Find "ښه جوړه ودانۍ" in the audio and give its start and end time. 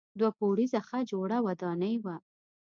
0.87-1.95